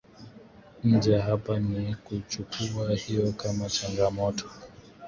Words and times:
nje 0.83 1.17
hapa 1.19 1.59
ni 1.59 1.95
kuichukuwa 1.95 2.95
hiyo 2.95 3.31
kama 3.31 3.69
changamoto 3.69 4.49